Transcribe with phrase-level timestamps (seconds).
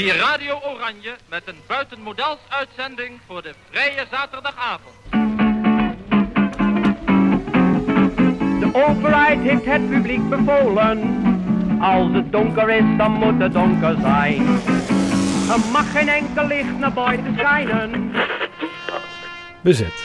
[0.00, 4.94] Hier Radio Oranje met een buitenmodels uitzending voor de vrije zaterdagavond.
[8.60, 10.98] De overheid heeft het publiek bevolen.
[11.80, 14.46] Als het donker is, dan moet het donker zijn.
[15.50, 18.12] Er mag geen enkel licht naar buiten schijnen.
[19.60, 20.04] Bezet.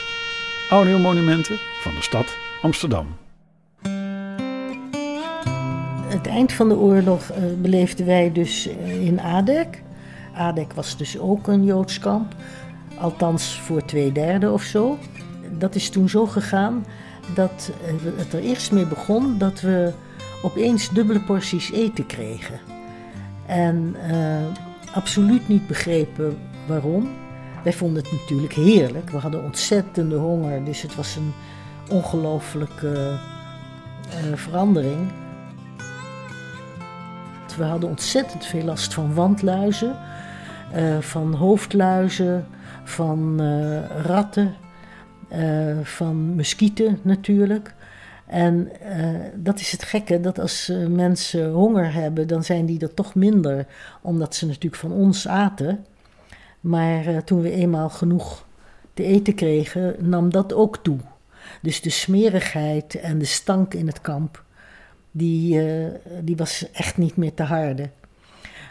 [0.70, 3.18] Audiomonumenten van de stad Amsterdam.
[6.07, 9.84] Het eind van de oorlog uh, beleefden wij dus uh, in Adek.
[10.36, 12.36] Adek was dus ook een Joods kamp,
[13.00, 14.98] althans voor twee derde of zo.
[15.57, 16.86] Dat is toen zo gegaan
[17.34, 19.93] dat uh, het er eerst mee begon dat we
[20.43, 22.60] opeens dubbele porties eten kregen.
[23.46, 23.96] En
[24.93, 27.10] absoluut niet begrepen waarom.
[27.64, 29.10] Wij vonden het natuurlijk heerlijk.
[29.10, 31.34] We hadden ontzettende honger, dus het was een
[31.90, 33.17] ongelooflijke
[34.36, 35.12] verandering.
[37.55, 39.95] We hadden ontzettend veel last van wandluizen,
[40.75, 42.47] uh, van hoofdluizen,
[42.84, 44.53] van uh, ratten,
[45.31, 47.73] uh, van muskieten natuurlijk.
[48.25, 48.72] En
[49.36, 53.66] dat is het gekke, dat als mensen honger hebben, dan zijn die er toch minder,
[54.02, 55.86] omdat ze natuurlijk van ons aten.
[56.59, 58.45] Maar toen we eenmaal genoeg
[58.94, 60.97] te eten kregen, nam dat ook toe.
[61.62, 64.45] Dus de smerigheid en de stank in het kamp
[65.18, 65.88] die, uh,
[66.22, 67.90] die was echt niet meer te harde.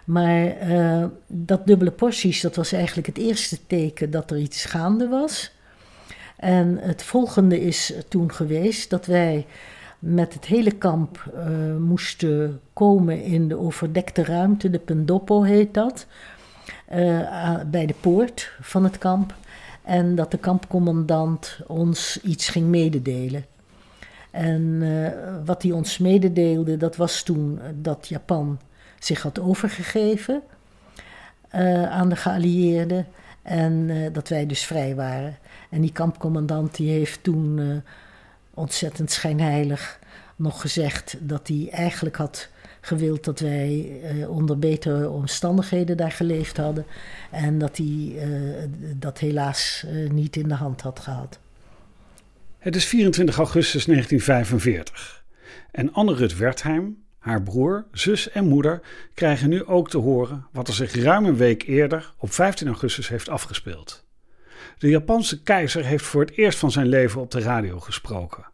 [0.05, 5.09] Maar uh, dat dubbele porties, dat was eigenlijk het eerste teken dat er iets gaande
[5.09, 5.53] was.
[6.37, 9.47] En het volgende is toen geweest dat wij
[9.99, 16.07] met het hele kamp uh, moesten komen in de overdekte ruimte, de Pendopo heet dat,
[17.67, 19.35] bij de poort van het kamp.
[19.83, 23.45] En dat de kampcommandant ons iets ging mededelen.
[24.35, 25.09] En uh,
[25.45, 28.61] wat hij ons mededeelde, dat was toen dat Japan
[28.99, 30.43] zich had overgegeven
[31.55, 33.07] uh, aan de geallieerden
[33.43, 35.37] en dat wij dus vrij waren.
[35.71, 37.83] En die kampcommandant die heeft toen
[38.55, 39.99] ontzettend schijnheilig
[40.37, 42.49] nog gezegd dat hij eigenlijk had
[42.81, 46.87] gewild dat wij onder betere omstandigheden daar geleefd hadden
[47.31, 48.17] en dat hij
[48.97, 51.39] dat helaas niet in de hand had gehad.
[52.65, 55.25] Het is 24 augustus 1945
[55.71, 58.81] en Anne Rut Wertheim, haar broer, zus en moeder
[59.15, 63.09] krijgen nu ook te horen wat er zich ruim een week eerder, op 15 augustus,
[63.09, 64.05] heeft afgespeeld.
[64.79, 68.45] De Japanse keizer heeft voor het eerst van zijn leven op de radio gesproken.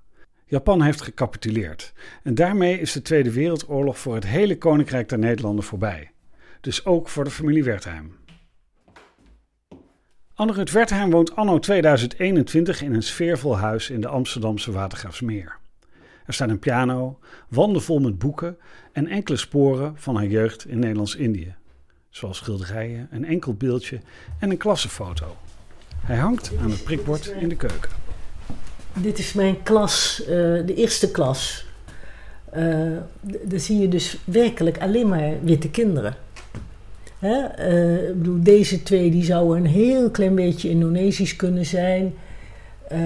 [0.44, 5.64] Japan heeft gecapituleerd en daarmee is de Tweede Wereldoorlog voor het hele Koninkrijk der Nederlanden
[5.64, 6.10] voorbij.
[6.60, 8.16] Dus ook voor de familie Wertheim.
[10.40, 15.56] Anne-Rut Wertheim woont anno 2021 in een sfeervol huis in de Amsterdamse Watergraafsmeer.
[16.26, 17.18] Er staat een piano,
[17.48, 18.56] wanden vol met boeken
[18.92, 21.54] en enkele sporen van haar jeugd in Nederlands-Indië.
[22.10, 24.00] Zoals schilderijen, een enkel beeldje
[24.38, 25.36] en een klassenfoto.
[26.00, 27.90] Hij hangt aan het prikbord in de keuken.
[28.92, 30.26] Dit is mijn klas, uh,
[30.66, 31.66] de eerste klas.
[32.56, 36.16] Uh, daar zie je dus werkelijk alleen maar witte kinderen.
[37.20, 37.68] Hè?
[37.70, 42.14] Uh, ik bedoel, deze twee die zouden een heel klein beetje Indonesisch kunnen zijn.
[42.92, 42.98] Uh,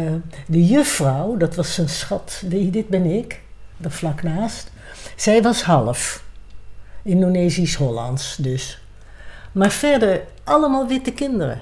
[0.46, 3.40] de juffrouw, dat was een schat, die, dit ben ik,
[3.76, 4.70] daar vlak naast.
[5.16, 6.24] Zij was half.
[7.02, 8.80] Indonesisch-Hollands dus.
[9.52, 11.60] Maar verder allemaal witte kinderen.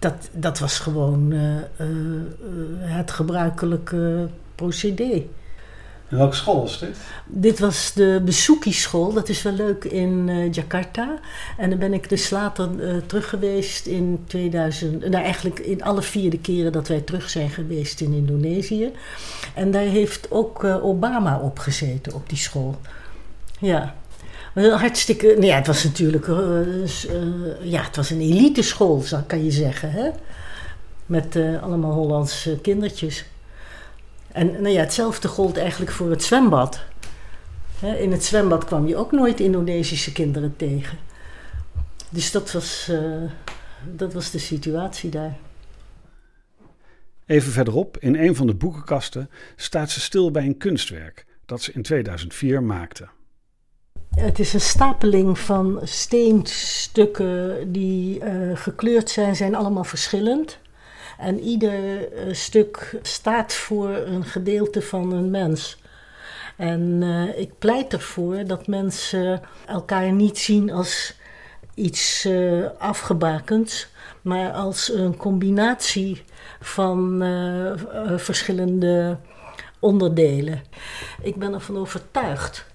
[0.00, 1.56] Dat, dat was gewoon uh,
[2.78, 5.26] het gebruikelijke procedé.
[6.08, 6.96] En welke school was dit?
[7.26, 9.12] Dit was de Besuki-school.
[9.12, 11.18] Dat is wel leuk in uh, Jakarta.
[11.56, 15.00] En dan ben ik dus later uh, terug geweest in 2000.
[15.08, 18.92] Nou, eigenlijk in alle vier de keren dat wij terug zijn geweest in Indonesië.
[19.54, 22.76] En daar heeft ook uh, Obama op gezeten op die school.
[23.60, 23.94] Ja.
[24.54, 25.36] Hartstikke.
[25.38, 26.26] Nou het was natuurlijk.
[27.62, 29.90] ja, het was een elite school, kan je zeggen.
[29.90, 30.10] Hè?
[31.06, 33.24] Met allemaal Hollandse kindertjes.
[34.32, 36.80] En nou ja, hetzelfde gold eigenlijk voor het zwembad.
[37.98, 40.98] in het zwembad kwam je ook nooit Indonesische kinderen tegen.
[42.10, 43.30] Dus dat was, uh,
[43.92, 45.36] dat was de situatie daar.
[47.26, 51.72] Even verderop, in een van de boekenkasten, staat ze stil bij een kunstwerk dat ze
[51.72, 53.08] in 2004 maakte.
[54.10, 60.58] Het is een stapeling van steenstukken die uh, gekleurd zijn, zijn allemaal verschillend.
[61.18, 65.78] En ieder eh, stuk staat voor een gedeelte van een mens.
[66.56, 71.14] En uh, ik pleit ervoor dat mensen elkaar niet zien als
[71.74, 73.88] iets uh, afgebakends,
[74.22, 76.24] maar als een combinatie
[76.60, 77.22] van
[78.16, 79.16] verschillende
[79.78, 80.62] onderdelen.
[81.22, 82.66] Ik ben ervan overtuigd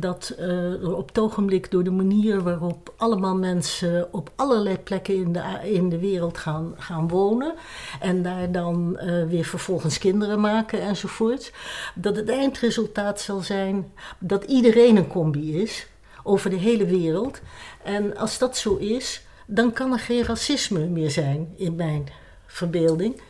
[0.00, 5.32] dat uh, op het ogenblik door de manier waarop allemaal mensen op allerlei plekken in
[5.32, 7.54] de, in de wereld gaan, gaan wonen
[8.00, 11.52] en daar dan uh, weer vervolgens kinderen maken enzovoort,
[11.94, 15.86] dat het eindresultaat zal zijn dat iedereen een combi is
[16.22, 17.40] over de hele wereld.
[17.84, 22.06] En als dat zo is, dan kan er geen racisme meer zijn in mijn
[22.46, 23.20] verbeelding.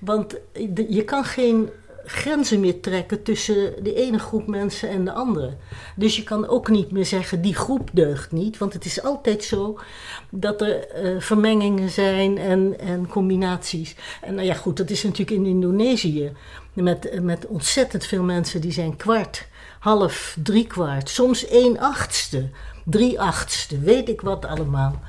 [0.00, 0.36] Want
[0.88, 1.70] je kan geen
[2.10, 5.56] grenzen meer trekken tussen de ene groep mensen en de andere.
[5.96, 9.44] Dus je kan ook niet meer zeggen die groep deugt niet, want het is altijd
[9.44, 9.78] zo
[10.30, 13.94] dat er uh, vermengingen zijn en, en combinaties.
[14.20, 16.32] En nou ja, goed, dat is natuurlijk in Indonesië
[16.72, 19.46] met, met ontzettend veel mensen die zijn kwart,
[19.78, 22.48] half, drie kwart, soms één achtste,
[22.84, 25.00] drie achtste, weet ik wat allemaal.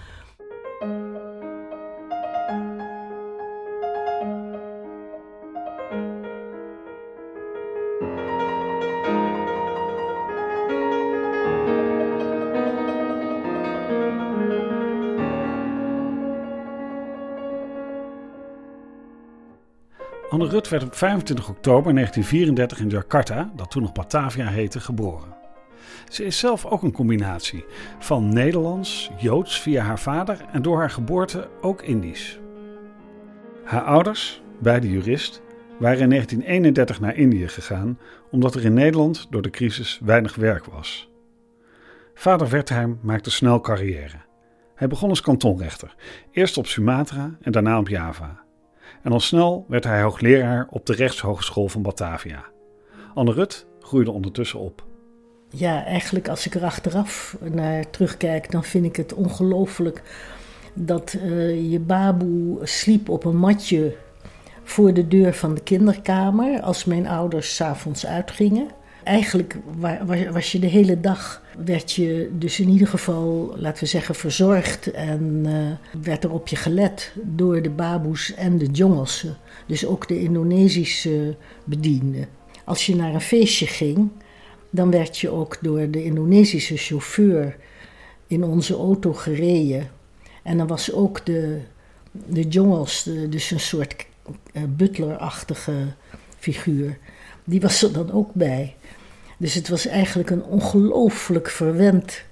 [20.32, 25.36] Anne Rut werd op 25 oktober 1934 in Jakarta, dat toen nog Batavia heette, geboren.
[26.10, 27.66] Ze is zelf ook een combinatie
[28.00, 32.40] van Nederlands, Joods via haar vader en door haar geboorte ook Indisch.
[33.64, 35.42] Haar ouders, beide jurist,
[35.80, 38.00] waren in 1931 naar Indië gegaan
[38.30, 41.10] omdat er in Nederland door de crisis weinig werk was.
[42.14, 44.18] Vader Wertheim maakte snel carrière.
[44.76, 45.96] Hij begon als kantonrechter,
[46.32, 48.50] eerst op Sumatra en daarna op Java
[49.04, 52.44] en al snel werd hij hoogleraar op de Rechtshogeschool van Batavia.
[53.14, 54.84] Anne Rut groeide ondertussen op.
[55.50, 60.02] Ja, eigenlijk als ik er achteraf naar terugkijk, dan vind ik het ongelooflijk
[60.74, 63.96] dat uh, je baboe sliep op een matje
[64.64, 68.68] voor de deur van de kinderkamer als mijn ouders s'avonds uitgingen
[69.04, 69.58] eigenlijk
[70.32, 74.92] was je de hele dag, werd je dus in ieder geval, laten we zeggen, verzorgd
[74.92, 79.38] en uh, werd er op je gelet door de baboes en de jongelsen.
[79.68, 82.28] Dus ook de Indonesische bedienden.
[82.66, 84.10] Als je naar een feestje ging,
[84.70, 87.58] dan werd je ook door de Indonesische chauffeur
[88.28, 89.90] in onze auto gereden.
[90.44, 91.60] En dan was ook de,
[92.12, 94.06] de jongels, dus een soort
[94.54, 95.74] uh, butlerachtige
[96.38, 96.98] figuur,
[97.44, 98.76] die was er dan ook bij.
[99.42, 102.24] Dus het was eigenlijk een ongelooflijk verwend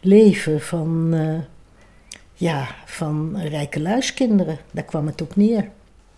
[0.00, 1.38] leven van, uh,
[2.34, 4.58] ja, van rijke luiskinderen.
[4.72, 5.70] Daar kwam het op neer.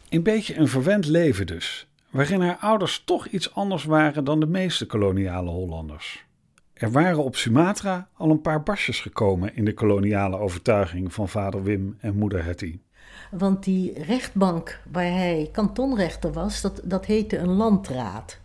[0.08, 4.46] Een beetje een verwend leven dus, waarin haar ouders toch iets anders waren dan de
[4.46, 6.25] meeste koloniale Hollanders.
[6.72, 11.62] Er waren op Sumatra al een paar basjes gekomen in de koloniale overtuiging van vader
[11.62, 12.78] Wim en moeder Hetty.
[13.31, 18.38] Want die rechtbank waar hij kantonrechter was, dat, dat heette een landraad.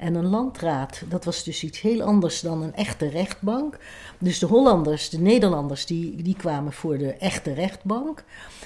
[0.00, 3.78] En een landraad, dat was dus iets heel anders dan een echte rechtbank.
[4.18, 8.24] Dus de Hollanders, de Nederlanders, die, die kwamen voor de echte rechtbank.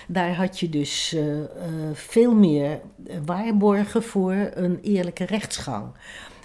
[0.09, 1.45] Daar had je dus uh, uh,
[1.93, 2.81] veel meer
[3.25, 5.87] waarborgen voor een eerlijke rechtsgang.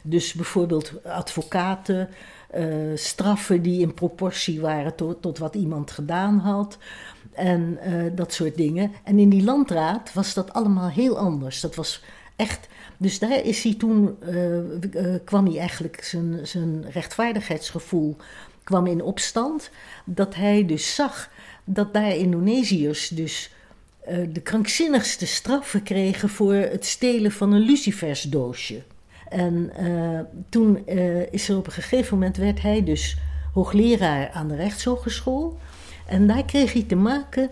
[0.03, 2.09] Dus bijvoorbeeld advocaten,
[2.95, 6.77] straffen die in proportie waren tot, tot wat iemand gedaan had.
[7.33, 7.79] En
[8.15, 8.91] dat soort dingen.
[9.03, 11.61] En in die landraad was dat allemaal heel anders.
[11.61, 12.03] Dat was
[12.39, 12.67] echt
[13.01, 14.57] dus daar is hij toen, uh,
[14.93, 18.15] uh, kwam hij eigenlijk zijn, zijn rechtvaardigheidsgevoel
[18.63, 19.69] kwam in opstand.
[20.05, 21.29] Dat hij dus zag
[21.63, 23.51] dat daar Indonesiërs dus
[24.09, 28.81] uh, de krankzinnigste straffen kregen voor het stelen van een lucifersdoosje.
[29.29, 29.71] En
[30.49, 30.87] toen
[31.31, 33.17] is er op een gegeven moment werd hij dus
[33.53, 35.57] hoogleraar aan de rechtshogeschool.
[36.07, 37.49] En daar kreeg hij te maken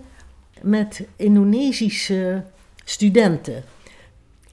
[0.62, 2.44] met Indonesische
[2.84, 3.64] studenten.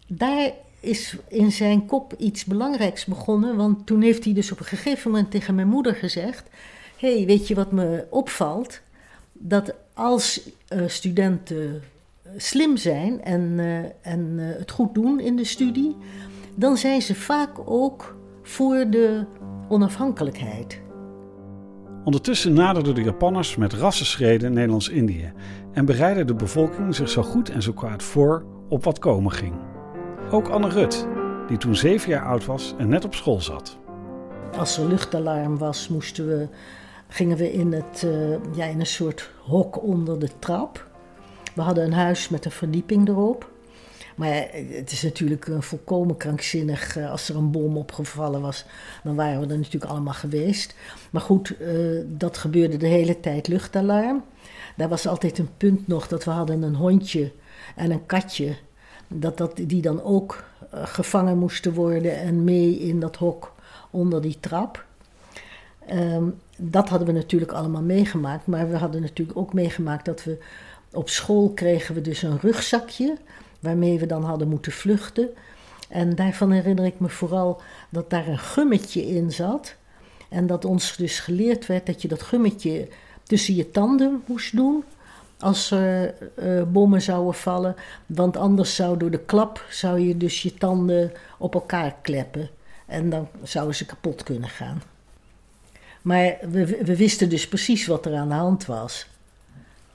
[0.06, 3.56] Daar is in zijn kop iets belangrijks begonnen.
[3.56, 6.48] Want toen heeft hij dus op een gegeven moment tegen mijn moeder gezegd:
[6.96, 8.80] hey, weet je wat me opvalt?
[9.32, 10.40] Dat als
[10.72, 11.82] uh, studenten
[12.36, 15.96] slim zijn en, uh, en uh, het goed doen in de studie,
[16.54, 19.24] dan zijn ze vaak ook voor de
[19.68, 20.82] onafhankelijkheid.
[22.04, 25.32] Ondertussen naderden de Japanners met rassenschreden Nederlands-Indië
[25.72, 29.73] en bereidde de bevolking zich zo goed en zo kwaad voor op wat komen ging.
[30.30, 31.06] Ook Anne Rut,
[31.48, 33.78] die toen zeven jaar oud was en net op school zat.
[34.56, 36.48] Als er luchtalarm was, moesten we,
[37.08, 40.90] gingen we in, het, uh, ja, in een soort hok onder de trap.
[41.54, 43.52] We hadden een huis met een verdieping erop.
[44.16, 46.96] Maar het is natuurlijk volkomen krankzinnig.
[46.96, 48.64] Uh, als er een bom opgevallen was,
[49.02, 50.74] dan waren we er natuurlijk allemaal geweest.
[51.10, 54.24] Maar goed, uh, dat gebeurde de hele tijd luchtalarm.
[54.76, 57.32] Daar was altijd een punt nog dat we hadden een hondje
[57.76, 58.56] en een katje
[59.08, 60.44] dat, dat die dan ook
[60.74, 63.54] uh, gevangen moesten worden en mee in dat hok
[63.90, 64.84] onder die trap.
[65.86, 66.24] Ehm,
[66.56, 68.46] dat hadden we natuurlijk allemaal meegemaakt.
[68.46, 70.38] Maar we hadden natuurlijk ook meegemaakt dat we
[70.92, 73.16] op school kregen we dus een rugzakje
[73.60, 75.28] waarmee we dan hadden moeten vluchten.
[75.88, 79.74] En daarvan herinner ik me vooral dat daar een gummetje in zat.
[80.28, 82.88] En dat ons dus geleerd werd dat je dat gummetje
[83.22, 84.84] tussen je tanden moest doen
[85.38, 87.74] als er uh, bommen zouden vallen.
[88.06, 92.48] Want anders zou door de klap zou je dus je tanden op elkaar kleppen.
[92.86, 94.82] En dan zouden ze kapot kunnen gaan.
[96.02, 99.06] Maar we, we wisten dus precies wat er aan de hand was.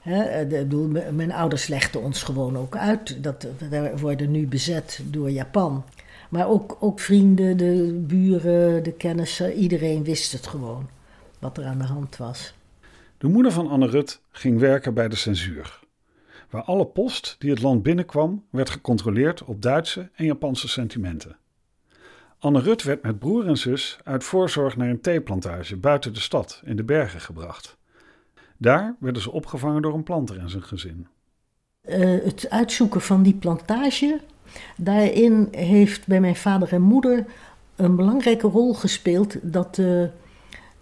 [0.00, 3.22] He, de, mijn ouders legden ons gewoon ook uit.
[3.22, 5.84] Dat, we worden nu bezet door Japan.
[6.28, 10.88] Maar ook, ook vrienden, de buren, de kennissen, iedereen wist het gewoon.
[11.38, 12.54] Wat er aan de hand was.
[13.20, 15.80] De moeder van Anne Rut ging werken bij de censuur.
[16.50, 21.36] Waar alle post die het land binnenkwam, werd gecontroleerd op Duitse en Japanse sentimenten.
[22.38, 26.62] Anne Rut werd met broer en zus uit voorzorg naar een theeplantage buiten de stad
[26.64, 27.76] in de bergen gebracht.
[28.56, 31.06] Daar werden ze opgevangen door een planter en zijn gezin.
[31.88, 34.20] Uh, het uitzoeken van die plantage,
[34.76, 37.26] daarin heeft bij mijn vader en moeder
[37.76, 40.04] een belangrijke rol gespeeld dat uh,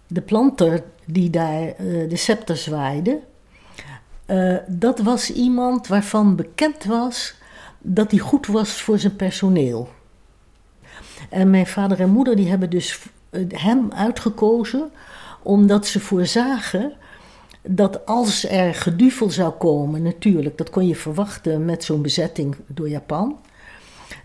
[0.09, 3.19] de planter die daar uh, de scepter zwaaide,
[4.67, 7.35] dat was iemand waarvan bekend was
[7.79, 9.89] dat hij goed was voor zijn personeel.
[11.29, 12.99] En mijn vader en moeder die hebben dus
[13.47, 14.91] hem uitgekozen
[15.43, 16.93] omdat ze voorzagen
[17.61, 22.89] dat als er geduvel zou komen, natuurlijk, dat kon je verwachten met zo'n bezetting door
[22.89, 23.39] Japan,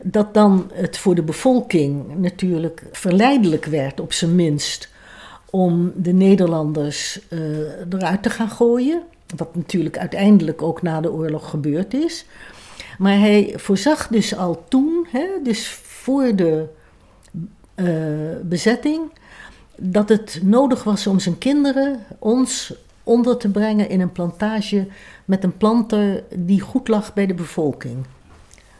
[0.02, 4.92] dat dan het voor de bevolking natuurlijk verleidelijk werd, op zijn minst,
[5.54, 7.38] om de Nederlanders uh,
[7.90, 9.02] eruit te gaan gooien.
[9.36, 12.26] Wat natuurlijk uiteindelijk ook na de oorlog gebeurd is.
[12.98, 16.66] Maar hij voorzag dus al toen, hè, dus voor de
[17.74, 17.86] uh,
[18.42, 19.00] bezetting,
[19.76, 24.86] dat het nodig was om zijn kinderen, ons, onder te brengen in een plantage
[25.24, 27.96] met een planter die goed lag bij de bevolking.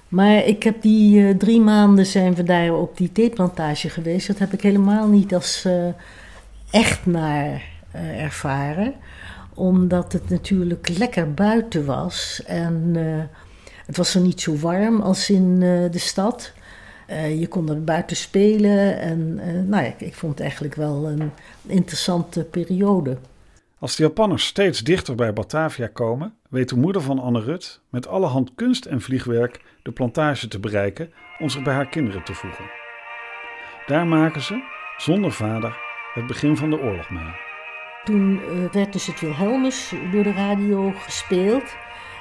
[0.08, 4.26] Maar ik heb die uh, drie maanden zijn we daar op die theeplantage geweest.
[4.26, 5.72] Dat heb ik helemaal niet als uh,
[6.71, 7.62] echt naar
[7.94, 8.94] uh, ervaren.
[9.54, 12.42] Omdat het natuurlijk lekker buiten was.
[12.47, 12.94] En
[13.87, 16.52] het was er niet zo warm als in de stad.
[17.38, 18.99] je kon er buiten spelen.
[18.99, 19.35] En
[19.68, 21.30] nou ja, ik vond het eigenlijk wel een
[21.66, 23.16] interessante periode.
[23.85, 28.06] Als de Japanners steeds dichter bij Batavia komen, weet de moeder van Anne Rut met
[28.06, 32.64] allerhand kunst en vliegwerk de plantage te bereiken om zich bij haar kinderen te voegen.
[33.87, 34.62] Daar maken ze,
[34.97, 35.76] zonder vader,
[36.14, 37.33] het begin van de oorlog mee.
[38.04, 41.76] Toen uh, werd dus het Wilhelmus door de radio gespeeld.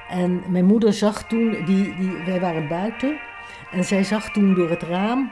[0.10, 3.20] En mijn moeder zag toen, die, die, wij waren buiten,
[3.72, 5.32] en zij zag toen door het raam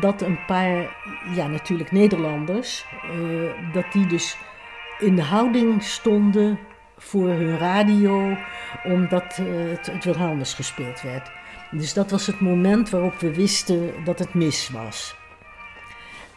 [0.00, 0.96] dat een paar,
[1.34, 4.36] ja natuurlijk Nederlanders, uh, dat die dus
[4.98, 6.58] in de houding stonden
[6.96, 8.36] voor hun radio,
[8.84, 11.30] omdat uh, het, het Wilhelmus gespeeld werd.
[11.70, 15.19] Dus dat was het moment waarop we wisten dat het mis was.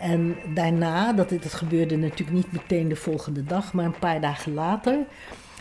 [0.04, 4.98] En daarna, dat, gebeurde natuurlijk niet meteen de volgende dag, maar een paar dagen later,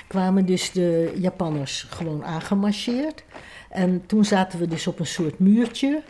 [0.07, 3.25] kwamen dus de Japanners gewoon aangemarcheerd.
[3.71, 6.03] En toen zaten we dus op een soort muurtje.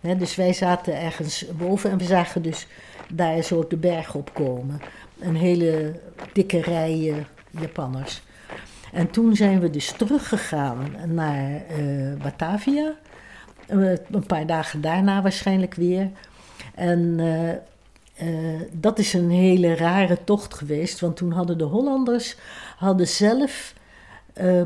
[0.00, 2.66] dus wij zaten ergens boven en we zagen dus
[3.12, 4.80] daar zo de berg op komen
[5.20, 6.00] een hele
[6.32, 8.22] dikke rij Japanners.
[8.92, 12.94] En toen zijn we dus teruggegaan naar uh, Batavia.
[13.68, 16.10] Uh, een paar dagen daarna waarschijnlijk weer.
[16.74, 17.50] En uh,
[18.72, 21.00] dat is een hele rare tocht geweest.
[21.00, 22.36] Want toen hadden de Hollanders
[22.76, 23.74] hadden zelf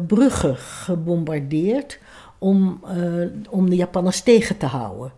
[0.06, 1.98] bruggen gebombardeerd
[2.38, 2.80] om,
[3.50, 5.12] om de Japanners tegen te houden.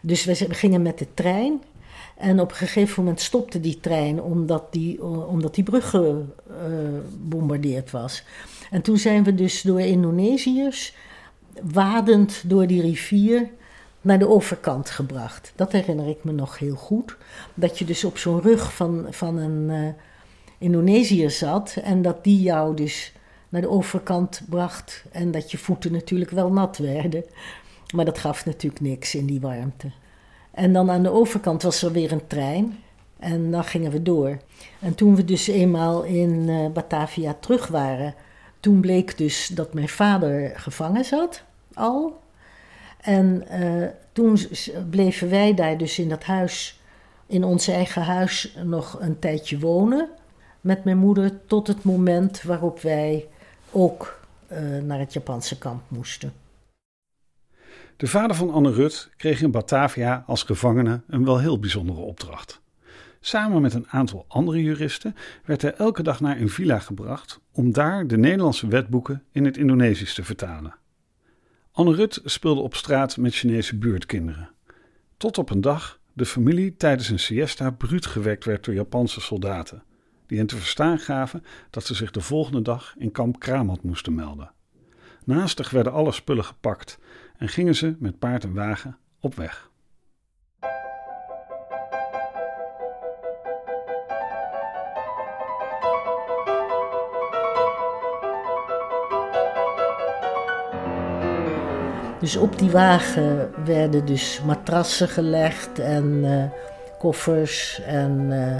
[0.00, 1.62] Dus we gingen met de trein
[2.16, 8.24] en op een gegeven moment stopte die trein omdat die, omdat die brug gebombardeerd was.
[8.70, 10.94] En toen zijn we dus door Indonesiërs
[11.62, 13.48] wadend door die rivier
[14.04, 15.52] naar de overkant gebracht.
[15.56, 17.16] Dat herinner ik me nog heel goed.
[17.54, 19.88] Dat je dus op zo'n rug van, van een uh,
[20.58, 23.12] Indonesiër zat en dat die jou dus
[23.48, 25.04] naar de overkant bracht.
[25.12, 27.24] En dat je voeten natuurlijk wel nat werden.
[27.94, 29.90] Maar dat gaf natuurlijk niks in die warmte.
[30.50, 32.78] En dan aan de overkant was er weer een trein.
[33.18, 34.38] En dan gingen we door.
[34.80, 38.14] En toen we dus eenmaal in uh, Batavia terug waren,
[38.60, 41.42] toen bleek dus dat mijn vader gevangen zat
[41.74, 42.22] al.
[43.04, 44.38] En uh, toen
[44.90, 46.80] bleven wij daar dus in dat huis,
[47.26, 50.08] in ons eigen huis, nog een tijdje wonen.
[50.60, 53.26] Met mijn moeder tot het moment waarop wij
[53.70, 54.20] ook
[54.52, 56.32] uh, naar het Japanse kamp moesten.
[57.96, 62.60] De vader van Anne Rut kreeg in Batavia als gevangene een wel heel bijzondere opdracht.
[63.20, 67.72] Samen met een aantal andere juristen werd hij elke dag naar een villa gebracht om
[67.72, 70.74] daar de Nederlandse wetboeken in het Indonesisch te vertalen.
[71.76, 74.50] Anne Rut speelde op straat met Chinese buurtkinderen.
[75.16, 79.82] Tot op een dag de familie tijdens een siesta bruut gewekt werd door Japanse soldaten,
[80.26, 84.14] die hen te verstaan gaven dat ze zich de volgende dag in kamp Kramat moesten
[84.14, 84.52] melden.
[85.24, 86.98] Naastig werden alle spullen gepakt
[87.36, 89.70] en gingen ze met paard en wagen op weg.
[102.24, 106.44] Dus op die wagen werden dus matrassen gelegd en uh,
[106.98, 108.56] koffers en uh,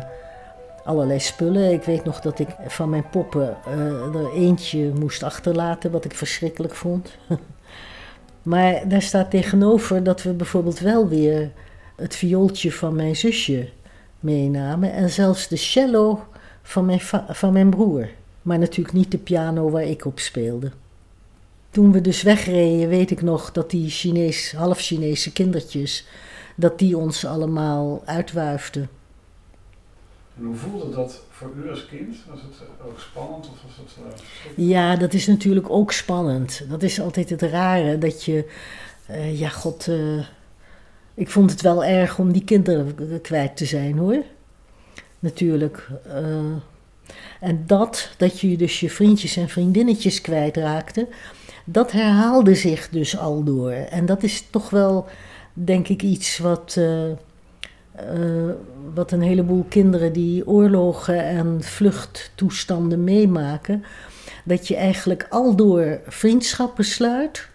[0.84, 1.72] allerlei spullen.
[1.72, 6.14] Ik weet nog dat ik van mijn poppen uh, er eentje moest achterlaten, wat ik
[6.14, 7.10] verschrikkelijk vond.
[8.52, 11.50] maar daar staat tegenover dat we bijvoorbeeld wel weer
[11.96, 13.68] het viooltje van mijn zusje
[14.20, 16.24] meenamen en zelfs de cello
[16.62, 18.08] van mijn, van mijn broer.
[18.42, 20.70] Maar natuurlijk niet de piano waar ik op speelde.
[21.74, 26.06] Toen we dus wegreden, weet ik nog dat die Chinees, half Chinese kindertjes,
[26.56, 28.88] dat die ons allemaal uitwuifden.
[30.38, 32.16] En hoe voelde dat voor u als kind?
[32.28, 33.96] Was het ook spannend of was het...
[34.56, 36.64] Uh, ja, dat is natuurlijk ook spannend.
[36.68, 38.50] Dat is altijd het rare, dat je...
[39.10, 39.86] Uh, ja, god...
[39.86, 40.24] Uh,
[41.14, 44.22] ik vond het wel erg om die kinderen kwijt te zijn, hoor.
[45.18, 45.88] Natuurlijk.
[47.40, 51.08] en dat, dat je dus je vriendjes en vriendinnetjes kwijtraakte
[51.64, 53.70] dat herhaalde zich dus al door.
[53.70, 55.06] En dat is toch wel,
[55.52, 57.14] denk ik, iets wat, uh, uh,
[58.94, 63.84] wat een heleboel kinderen die oorlogen en vluchttoestanden meemaken.
[64.44, 67.52] Dat je eigenlijk al door vriendschappen sluit.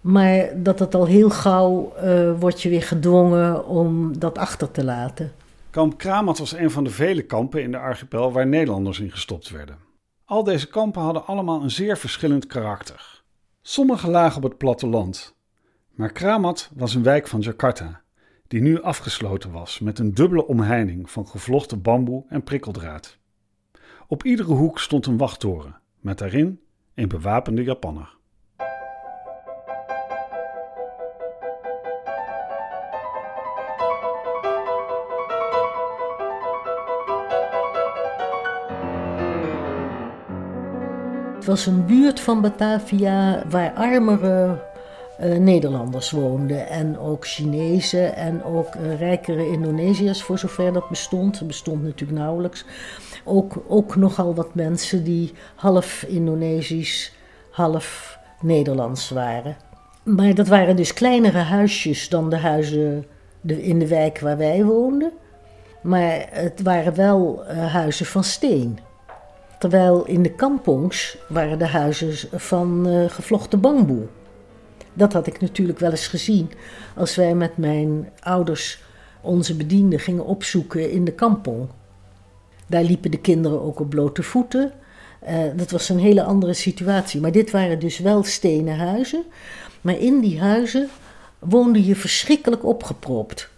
[0.00, 4.84] Maar dat het al heel gauw uh, wordt je weer gedwongen om dat achter te
[4.84, 5.32] laten.
[5.70, 9.50] Kamp Kramat was een van de vele kampen in de archipel waar Nederlanders in gestopt
[9.50, 9.76] werden.
[10.24, 13.17] Al deze kampen hadden allemaal een zeer verschillend karakter.
[13.70, 15.36] Sommige lagen op het platteland,
[15.90, 18.02] maar Kramat was een wijk van Jakarta,
[18.46, 23.18] die nu afgesloten was met een dubbele omheining van gevlochten bamboe en prikkeldraad.
[24.06, 26.60] Op iedere hoek stond een wachttoren, met daarin
[26.94, 28.17] een bewapende Japanner.
[41.48, 44.58] Was een buurt van Batavia waar armere
[45.20, 46.68] uh, Nederlanders woonden.
[46.68, 51.46] En ook Chinezen en ook uh, rijkere Indonesiërs, voor zover dat bestond.
[51.46, 52.64] Bestond natuurlijk nauwelijks.
[53.24, 57.12] Ook, ook nogal wat mensen die half Indonesisch,
[57.50, 59.56] half Nederlands waren.
[60.02, 63.06] Maar dat waren dus kleinere huisjes dan de huizen
[63.46, 65.12] in de wijk waar wij woonden.
[65.82, 68.78] Maar het waren wel uh, huizen van steen.
[69.58, 74.06] Terwijl in de kampongs waren de huizen van uh, gevlochten bamboe.
[74.92, 76.50] Dat had ik natuurlijk wel eens gezien
[76.96, 78.82] als wij met mijn ouders
[79.20, 81.68] onze bedienden gingen opzoeken in de kampong.
[82.66, 84.72] Daar liepen de kinderen ook op blote voeten.
[85.28, 87.20] Uh, dat was een hele andere situatie.
[87.20, 89.24] Maar dit waren dus wel stenen huizen.
[89.80, 90.88] Maar in die huizen
[91.38, 93.48] woonde je verschrikkelijk opgepropt.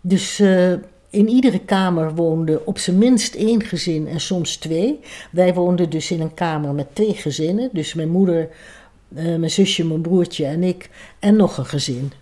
[0.00, 0.72] Dus uh,
[1.10, 5.00] in iedere kamer woonde op zijn minst één gezin en soms twee.
[5.30, 7.70] Wij woonden dus in een kamer met twee gezinnen.
[7.72, 8.48] Dus mijn moeder,
[9.08, 10.90] uh, mijn zusje, mijn broertje en ik.
[11.18, 12.12] En nog een gezin.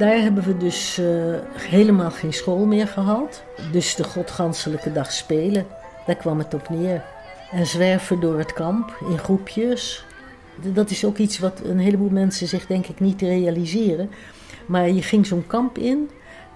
[0.00, 3.42] Daar hebben we dus uh, helemaal geen school meer gehad.
[3.72, 5.66] Dus de godganselijke dag spelen,
[6.06, 7.04] daar kwam het op neer.
[7.50, 10.04] En zwerven door het kamp in groepjes.
[10.56, 14.10] Dat is ook iets wat een heleboel mensen zich denk ik niet realiseren.
[14.66, 16.10] Maar je ging zo'n kamp in.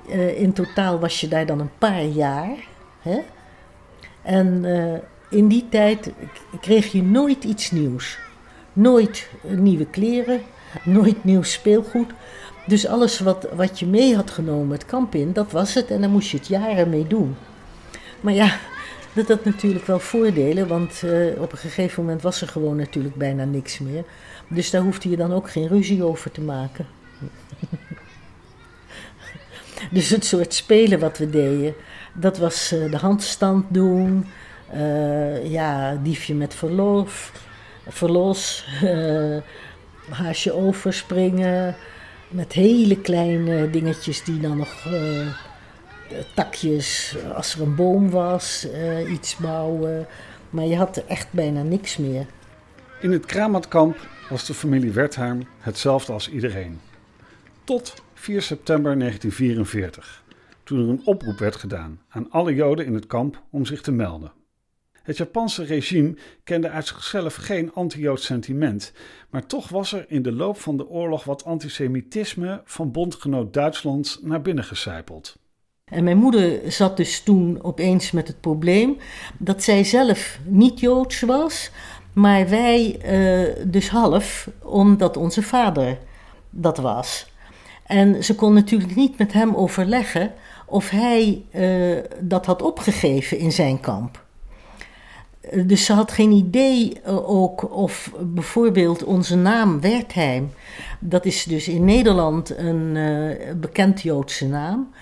[0.09, 2.57] Uh, in totaal was je daar dan een paar jaar.
[3.00, 3.18] Hè?
[4.22, 4.94] En uh,
[5.30, 6.12] in die tijd
[6.61, 8.18] kreeg je nooit iets nieuws.
[8.72, 10.40] Nooit nieuwe kleren,
[10.85, 12.12] nooit nieuw speelgoed.
[12.66, 16.00] Dus alles wat, wat je mee had genomen het kamp in, dat was het en
[16.00, 17.37] dan moest je het jaren mee doen.
[18.20, 18.59] Maar ja,
[19.12, 23.14] dat had natuurlijk wel voordelen, want uh, op een gegeven moment was er gewoon natuurlijk
[23.14, 24.05] bijna niks meer.
[24.48, 26.87] Dus daar hoefde je dan ook geen ruzie over te maken.
[29.90, 31.74] dus het soort spelen wat we deden,
[32.12, 34.27] dat was uh, de handstand doen,
[34.74, 37.33] uh, ja, diefje met verlof,
[37.88, 38.66] verlos,
[40.11, 41.77] haasje overspringen
[42.35, 45.27] met hele kleine dingetjes die dan nog uh,
[46.35, 50.07] takjes, als er een boom was, uh, iets bouwen.
[50.51, 52.27] Maar je had er echt bijna niks meer.
[53.01, 56.81] In het Kramatkamp was de familie Wertheim hetzelfde als iedereen.
[57.64, 60.23] Tot 4 september 1944,
[60.62, 63.92] toen er een oproep werd gedaan aan alle Joden in het kamp om zich te
[63.92, 64.33] melden.
[65.05, 66.14] Het Japanse regime
[66.45, 68.93] kende uit zichzelf geen anti-Joods sentiment,
[69.31, 74.19] maar toch was er in de loop van de oorlog wat antisemitisme van bondgenoot Duitsland
[74.23, 75.37] naar binnen gecijpeld.
[75.85, 78.97] En mijn moeder zat dus toen opeens met het probleem
[79.38, 81.71] dat zij zelf niet Joods was,
[82.12, 85.99] maar wij uh, dus half, omdat onze vader
[86.51, 87.33] dat was.
[87.87, 90.33] En ze kon natuurlijk niet met hem overleggen
[90.67, 94.23] of hij uh, dat had opgegeven in zijn kamp.
[95.66, 100.50] Dus ze had geen idee uh, ook of bijvoorbeeld onze naam Wertheim,
[101.00, 102.96] dat is dus in Nederland een
[103.61, 104.92] bekend Joodse naam.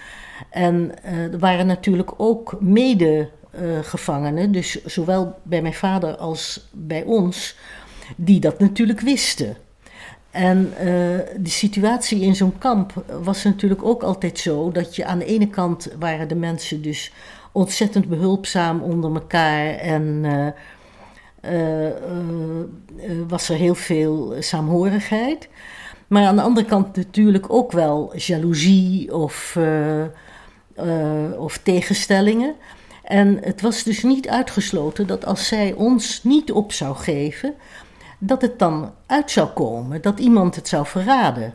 [0.50, 3.28] En er waren natuurlijk ook mede
[3.60, 7.56] uh, dus zowel bij mijn vader als bij ons,
[8.16, 9.56] die dat natuurlijk wisten.
[10.30, 10.72] En
[11.38, 15.48] de situatie in zo'n kamp was natuurlijk ook altijd zo dat je aan de ene
[15.48, 17.12] kant waren de mensen dus
[17.52, 20.24] ontzettend behulpzaam onder elkaar en
[21.44, 21.88] uh,
[23.28, 25.48] was er heel veel saamhorigheid.
[26.06, 29.58] Maar aan de andere kant natuurlijk ook wel jaloezie of,
[31.36, 32.54] of tegenstellingen.
[33.02, 37.54] En het was dus niet uitgesloten dat als zij ons niet op zou geven,
[38.18, 41.54] dat het dan uit zou komen, dat iemand het zou verraden.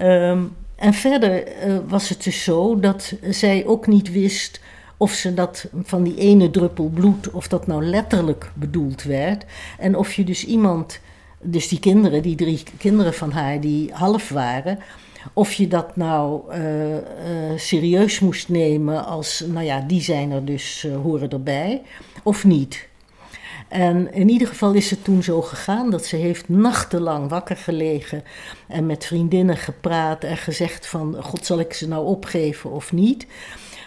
[0.00, 4.60] Um, en verder uh, was het dus zo dat zij ook niet wist
[4.96, 9.44] of ze dat van die ene druppel bloed, of dat nou letterlijk bedoeld werd.
[9.78, 11.00] En of je dus iemand,
[11.40, 14.78] dus die kinderen, die drie kinderen van haar die half waren,
[15.32, 17.00] of je dat nou uh, uh,
[17.56, 21.82] serieus moest nemen als, nou ja, die zijn er dus, horen erbij,
[22.22, 22.88] of niet.
[23.68, 28.24] En in ieder geval is het toen zo gegaan dat ze heeft nachtenlang wakker gelegen
[28.68, 33.26] en met vriendinnen gepraat en gezegd van, god zal ik ze nou opgeven of niet.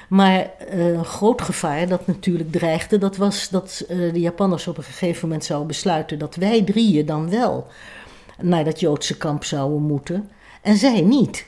[0.09, 5.27] Maar een groot gevaar dat natuurlijk dreigde, dat was dat de Japanners op een gegeven
[5.27, 7.67] moment zouden besluiten dat wij drieën dan wel
[8.41, 10.29] naar dat Joodse kamp zouden moeten
[10.61, 11.45] en zij niet.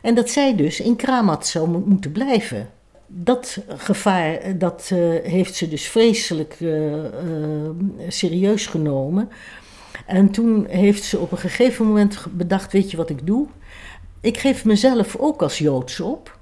[0.00, 2.70] En dat zij dus in Kramat zou moeten blijven.
[3.10, 7.04] Dat gevaar dat, uh, heeft ze dus vreselijk uh,
[8.08, 9.28] serieus genomen.
[10.06, 13.46] En toen heeft ze op een gegeven moment bedacht: Weet je wat ik doe?
[14.20, 16.38] Ik geef mezelf ook als Joods op.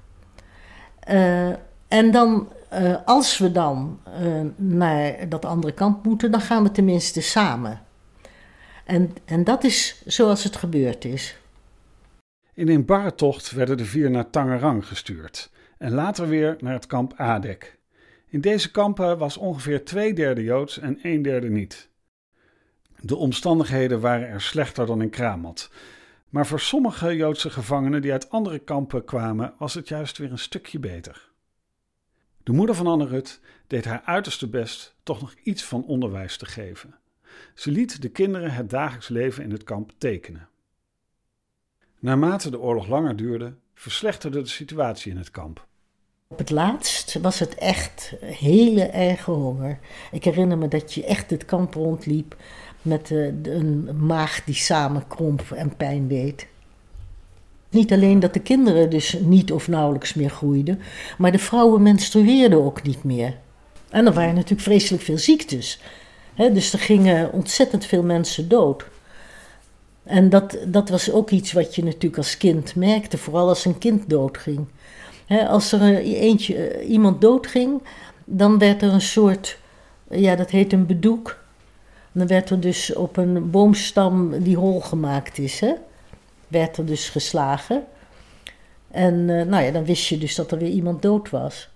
[1.87, 2.47] en dan,
[3.05, 3.99] als we dan
[4.55, 7.81] naar dat andere kant moeten, dan gaan we tenminste samen.
[8.85, 11.37] En, en dat is zoals het gebeurd is.
[12.53, 16.85] In een barre tocht werden de vier naar Tangerang gestuurd en later weer naar het
[16.85, 17.79] kamp Adek.
[18.29, 21.89] In deze kampen was ongeveer twee derde Joods en een derde niet.
[22.99, 25.71] De omstandigheden waren er slechter dan in Kramat.
[26.29, 30.37] Maar voor sommige Joodse gevangenen die uit andere kampen kwamen, was het juist weer een
[30.37, 31.29] stukje beter.
[32.43, 36.45] De moeder van Anne Rut deed haar uiterste best toch nog iets van onderwijs te
[36.45, 36.95] geven.
[37.53, 40.49] Ze liet de kinderen het dagelijks leven in het kamp tekenen.
[41.99, 45.65] Naarmate de oorlog langer duurde, verslechterde de situatie in het kamp.
[46.27, 49.79] Op het laatst was het echt hele erge honger.
[50.11, 52.35] Ik herinner me dat je echt het kamp rondliep
[52.81, 56.47] met een maag die samenkromp en pijn deed.
[57.69, 60.79] Niet alleen dat de kinderen dus niet of nauwelijks meer groeiden,
[61.17, 63.37] maar de vrouwen menstrueerden ook niet meer.
[63.89, 65.81] En er waren natuurlijk vreselijk veel ziektes.
[66.35, 68.85] dus er gingen ontzettend veel mensen dood.
[70.07, 73.77] En dat, dat was ook iets wat je natuurlijk als kind merkte, vooral als een
[73.77, 74.67] kind doodging.
[75.25, 77.81] He, als er eentje, eh, iemand doodging,
[78.25, 79.59] dan werd er een soort,
[80.09, 81.45] ja, dat heet een bedoek.
[82.11, 85.63] Dan werd er dus op een boomstam die hol gemaakt is,
[86.47, 87.83] werd er dus geslagen.
[88.91, 91.69] En uh, nou ja, dan wist je dus dat er weer iemand dood was.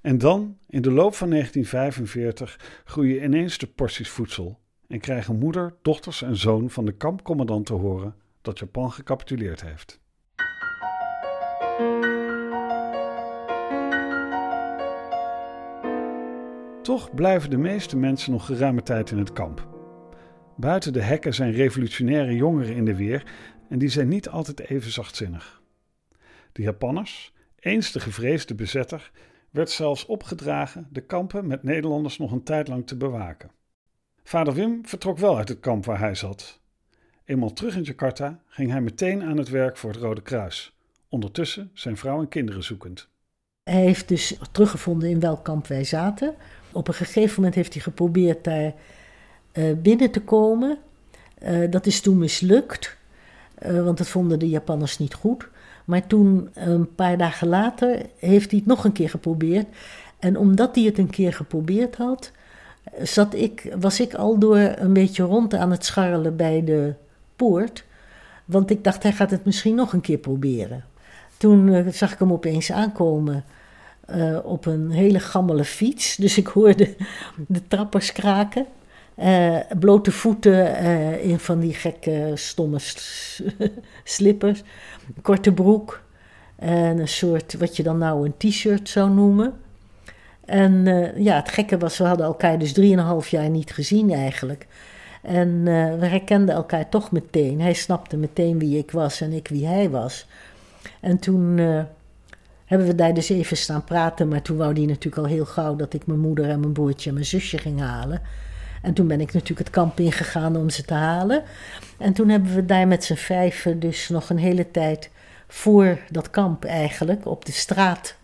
[0.00, 4.58] En dan, in de loop van 1945, groeien ineens de porties voedsel
[4.90, 10.00] en krijgen moeder, dochters en zoon van de kampcommandant te horen dat Japan gecapituleerd heeft.
[16.82, 19.68] Toch blijven de meeste mensen nog geruime tijd in het kamp.
[20.56, 23.32] Buiten de hekken zijn revolutionaire jongeren in de weer
[23.68, 25.62] en die zijn niet altijd even zachtzinnig.
[26.52, 29.10] De Japanners, eens de gevreesde bezetter,
[29.50, 33.50] werd zelfs opgedragen de kampen met Nederlanders nog een tijd lang te bewaken.
[34.30, 36.58] Vader Wim vertrok wel uit het kamp waar hij zat.
[37.24, 40.76] Eenmaal terug in Jakarta ging hij meteen aan het werk voor het Rode Kruis,
[41.08, 43.08] ondertussen zijn vrouw en kinderen zoekend.
[43.62, 46.34] Hij heeft dus teruggevonden in welk kamp wij zaten.
[46.72, 48.72] Op een gegeven moment heeft hij geprobeerd daar
[49.52, 50.78] uh, binnen te komen.
[51.42, 52.96] Uh, dat is toen mislukt,
[53.62, 55.48] uh, want dat vonden de Japanners niet goed.
[55.84, 59.66] Maar toen, een paar dagen later, heeft hij het nog een keer geprobeerd.
[60.18, 62.32] En omdat hij het een keer geprobeerd had,
[63.02, 66.94] zat ik, was ik al door een beetje rond aan het scharrelen bij de
[67.36, 67.84] poort.
[68.44, 70.84] Want ik dacht, hij gaat het misschien nog een keer proberen.
[71.36, 73.44] Toen zag ik hem opeens aankomen
[74.14, 76.16] uh, op een hele gammele fiets.
[76.16, 76.94] Dus ik hoorde
[77.46, 78.66] de trappers kraken.
[79.18, 80.80] Uh, blote voeten
[81.20, 82.78] in van die gekke stomme
[84.04, 84.62] slippers.
[85.22, 86.02] Korte broek.
[86.56, 89.54] En een soort, wat je dan nou een t-shirt zou noemen.
[90.50, 90.84] En
[91.16, 94.66] ja, het gekke was, we hadden elkaar dus drieënhalf jaar niet gezien eigenlijk.
[95.22, 95.64] En
[95.98, 97.60] we herkenden elkaar toch meteen.
[97.60, 100.26] Hij snapte meteen wie ik was en ik wie hij was.
[101.00, 101.58] En toen
[102.64, 104.28] hebben we daar dus even staan praten.
[104.28, 107.08] Maar toen wou hij natuurlijk al heel gauw dat ik mijn moeder en mijn broertje
[107.08, 108.22] en mijn zusje ging halen.
[108.82, 111.42] En toen ben ik natuurlijk het kamp ingegaan om ze te halen.
[111.98, 115.10] En toen hebben we daar met z'n vijven dus nog een hele tijd
[115.48, 118.16] voor dat kamp eigenlijk op de straat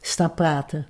[0.00, 0.86] staan praten.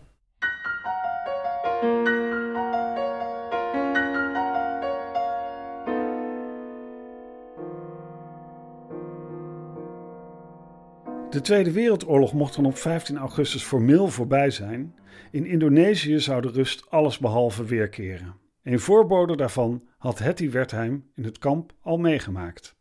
[11.33, 14.95] De Tweede Wereldoorlog mocht dan op 15 augustus formeel voorbij zijn.
[15.31, 18.35] In Indonesië zou de rust allesbehalve weerkeren.
[18.63, 22.75] Een voorbode daarvan had Hetty Wertheim in het kamp al meegemaakt.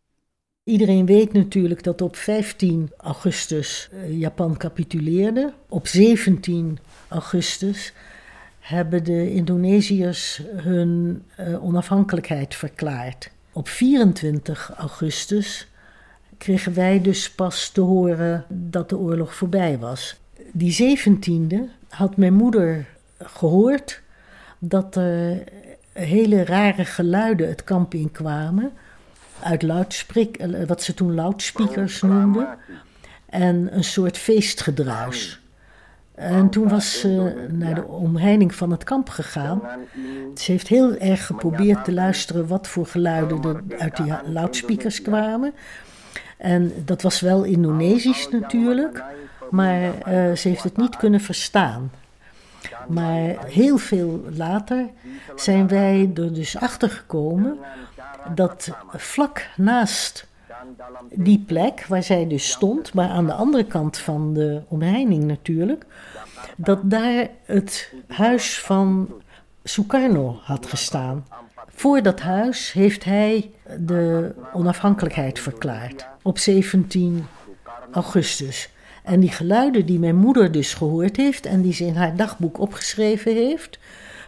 [0.64, 5.54] Iedereen weet natuurlijk dat op 15 augustus eh, Japan capituleerde.
[5.70, 7.94] Op 17 augustus
[8.60, 13.32] hebben de Indonesiërs hun uh, onafhankelijkheid verklaard.
[13.52, 15.71] Op 24 augustus
[16.42, 20.16] kregen wij dus pas te horen dat de oorlog voorbij was.
[20.52, 21.56] Die 17e
[21.90, 22.86] had mijn moeder
[23.18, 24.02] gehoord
[24.60, 25.44] dat er
[25.94, 28.72] hele rare geluiden het kamp in kwamen.
[29.44, 32.58] Uit luidspreek, wat ze toen loudspeakers noemden.
[33.26, 35.40] En een soort feestgedruis.
[36.16, 39.62] En toen was ze naar de omheining van het kamp gegaan.
[40.36, 45.54] Ze heeft heel erg geprobeerd te luisteren wat voor geluiden er uit die loudspeakers kwamen.
[46.38, 49.04] En dat was wel Indonesisch natuurlijk,
[49.50, 51.92] maar uh, ze heeft het niet kunnen verstaan.
[52.88, 54.90] Maar heel veel later
[55.36, 57.58] zijn wij er dus achter gekomen
[58.36, 60.28] dat vlak naast
[61.10, 65.86] die plek waar zij dus stond, maar aan de andere kant van de omheining natuurlijk,
[66.56, 69.10] dat daar het huis van
[69.64, 71.26] Sukarno had gestaan.
[71.82, 77.26] Voor dat huis heeft hij de onafhankelijkheid verklaard op 17
[77.92, 78.70] augustus.
[79.04, 82.60] En die geluiden die mijn moeder dus gehoord heeft en die ze in haar dagboek
[82.60, 83.80] opgeschreven heeft.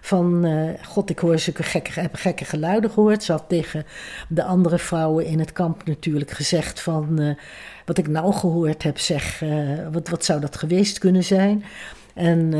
[0.01, 3.23] Van, uh, god, ik hoor zulke gekke, gekke geluiden gehoord.
[3.23, 3.85] Ze had tegen
[4.29, 7.21] de andere vrouwen in het kamp natuurlijk gezegd van...
[7.21, 7.35] Uh,
[7.85, 11.63] wat ik nou gehoord heb, zeg, uh, wat, wat zou dat geweest kunnen zijn?
[12.13, 12.53] En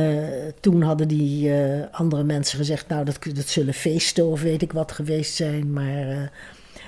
[0.60, 1.52] toen hadden die
[1.92, 6.32] andere mensen gezegd, nou, dat, dat zullen feesten of weet ik wat geweest zijn, maar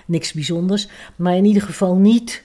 [0.06, 0.88] niks bijzonders.
[1.16, 2.44] Maar in ieder geval niet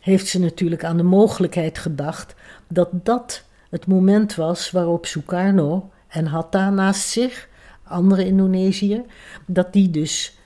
[0.00, 2.34] heeft ze natuurlijk aan de mogelijkheid gedacht
[2.68, 7.48] dat dat het moment was waarop Sukarno en Hatta naast zich,
[7.82, 9.02] andere Indonesiër,
[9.46, 10.38] dat die dus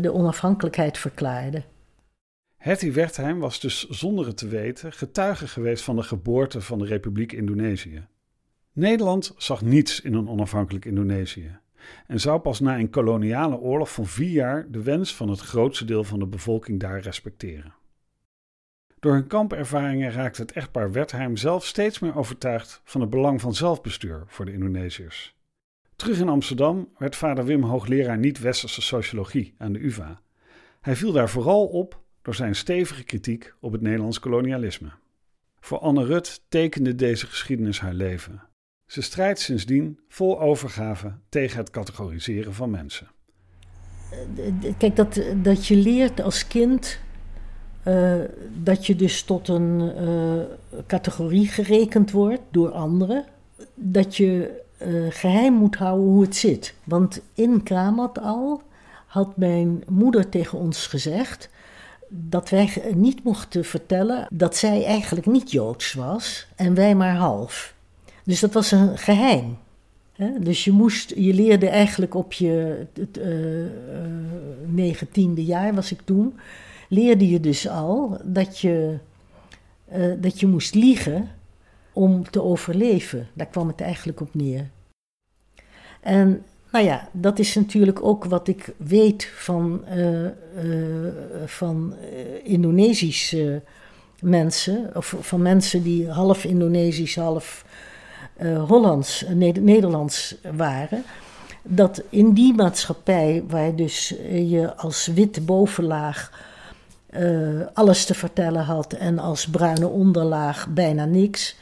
[0.00, 1.64] de onafhankelijkheid verklaarden.
[2.56, 6.84] Hetty Wertheim was dus zonder het te weten getuige geweest van de geboorte van de
[6.84, 8.06] Republiek Indonesië.
[8.78, 11.58] Nederland zag niets in een onafhankelijk Indonesië
[12.06, 15.84] en zou pas na een koloniale oorlog van vier jaar de wens van het grootste
[15.84, 17.74] deel van de bevolking daar respecteren.
[19.00, 23.54] Door hun kampervaringen raakte het echtpaar Wertheim zelf steeds meer overtuigd van het belang van
[23.54, 25.34] zelfbestuur voor de Indonesiërs.
[25.96, 30.20] Terug in Amsterdam werd vader Wim hoogleraar niet-westerse sociologie aan de UvA.
[30.80, 34.90] Hij viel daar vooral op door zijn stevige kritiek op het Nederlands kolonialisme.
[35.60, 38.47] Voor Anne Rut tekende deze geschiedenis haar leven.
[38.88, 43.08] Ze strijdt sindsdien vol overgave tegen het categoriseren van mensen.
[44.78, 47.00] Kijk, dat, dat je leert als kind
[47.84, 48.14] uh,
[48.62, 50.42] dat je dus tot een uh,
[50.86, 53.24] categorie gerekend wordt door anderen.
[53.74, 56.74] Dat je uh, geheim moet houden hoe het zit.
[56.84, 58.62] Want in Kramat al
[59.06, 61.50] had mijn moeder tegen ons gezegd
[62.08, 67.76] dat wij niet mochten vertellen dat zij eigenlijk niet Joods was en wij maar half.
[68.28, 69.58] Dus dat was een geheim.
[70.40, 72.86] Dus je, moest, je leerde eigenlijk op je
[74.66, 76.38] negentiende jaar, was ik toen,
[76.88, 78.98] leerde je dus al dat je
[79.84, 81.28] eh, dat je moest liegen
[81.92, 83.28] om te overleven.
[83.32, 84.70] Daar kwam het eigenlijk op neer.
[86.00, 89.84] En nou ja, dat is natuurlijk ook wat ik weet van,
[91.46, 91.94] van
[92.42, 93.62] Indonesische
[94.20, 97.64] mensen, of van mensen die half Indonesisch, half
[98.66, 99.24] Hollands,
[99.60, 101.02] Nederlands waren.
[101.62, 106.46] Dat in die maatschappij, waar dus je als witte bovenlaag
[107.74, 111.56] alles te vertellen had en als bruine onderlaag bijna niks,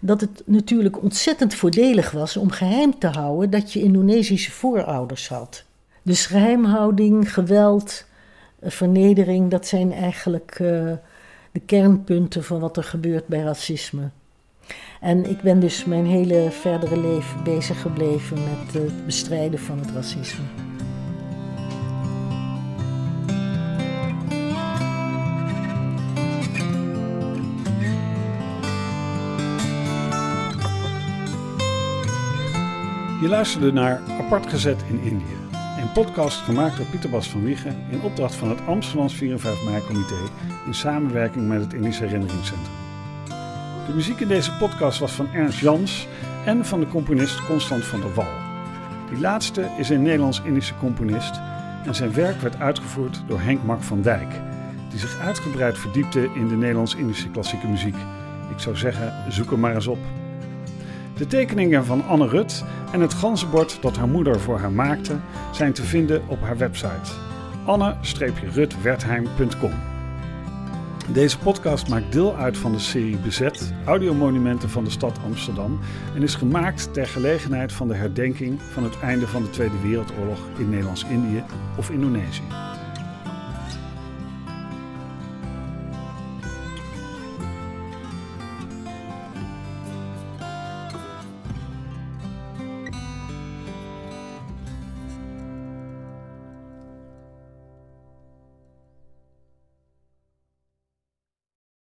[0.00, 5.64] dat het natuurlijk ontzettend voordelig was om geheim te houden dat je Indonesische voorouders had.
[6.02, 8.04] Dus geheimhouding, geweld,
[8.58, 10.54] eh, vernedering, dat zijn eigenlijk
[11.52, 14.10] de kernpunten van wat er gebeurt bij racisme.
[15.00, 19.90] En ik ben dus mijn hele verdere leven bezig gebleven met het bestrijden van het
[19.90, 20.44] racisme.
[33.20, 35.36] Je luisterde naar Apart Gezet in Indië,
[35.80, 39.40] een podcast gemaakt door Pieter Bas van Wiegen in opdracht van het Amsterdams 4 en
[39.40, 40.18] 5 mei comité
[40.66, 42.87] in samenwerking met het Indisch Herinneringscentrum.
[43.88, 46.06] De muziek in deze podcast was van Ernst Jans
[46.44, 48.26] en van de componist Constant van der Wal.
[49.10, 51.40] Die laatste is een Nederlands-Indische componist
[51.86, 54.28] en zijn werk werd uitgevoerd door Henk Mak van Dijk,
[54.90, 57.96] die zich uitgebreid verdiepte in de Nederlands-Indische klassieke muziek.
[58.50, 59.98] Ik zou zeggen, zoek hem maar eens op.
[61.16, 65.16] De tekeningen van Anne Rut en het ganzenbord dat haar moeder voor haar maakte
[65.52, 67.10] zijn te vinden op haar website
[67.64, 69.97] anne-rutwertheim.com.
[71.12, 75.78] Deze podcast maakt deel uit van de serie Bezet, audiomonumenten van de stad Amsterdam
[76.14, 80.38] en is gemaakt ter gelegenheid van de herdenking van het einde van de Tweede Wereldoorlog
[80.58, 81.44] in Nederlands-Indië
[81.76, 82.42] of Indonesië.